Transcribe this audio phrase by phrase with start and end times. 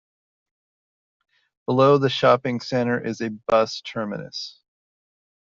[1.67, 4.59] Below the shopping centre is a bus terminus.